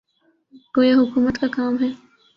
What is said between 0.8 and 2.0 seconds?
حکومت کا کام ہے۔